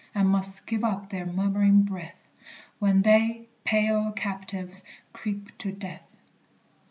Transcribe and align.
And 0.15 0.27
must 0.29 0.65
give 0.65 0.83
up 0.83 1.09
their 1.11 1.27
murmuring 1.27 1.83
breath, 1.83 2.27
When 2.79 3.03
they, 3.03 3.49
pale 3.65 4.11
captives, 4.11 4.83
creep 5.13 5.55
to 5.59 5.71
death. 5.71 6.07